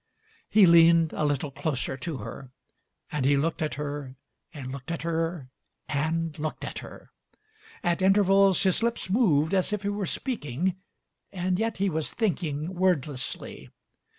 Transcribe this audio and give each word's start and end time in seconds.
He 0.49 0.65
leaned 0.65 1.13
a 1.13 1.23
little 1.23 1.51
closer 1.51 1.95
to 1.95 2.17
her. 2.17 2.49
And 3.11 3.23
he 3.23 3.37
looked 3.37 3.61
at 3.61 3.75
her 3.75 4.15
and 4.51 4.71
looked 4.71 4.89
at 4.91 5.03
her 5.03 5.49
and 5.87 6.39
looked 6.39 6.65
at 6.65 6.79
her. 6.79 7.11
At 7.83 8.01
inter 8.01 8.23
vals 8.23 8.63
his 8.63 8.81
lips 8.81 9.11
moved 9.11 9.53
as 9.53 9.71
if 9.71 9.83
he 9.83 9.89
were 9.89 10.07
speaking, 10.07 10.75
and 11.31 11.59
yet 11.59 11.77
he 11.77 11.87
was 11.87 12.11
thinking 12.15 12.73
wordlessly. 12.73 13.69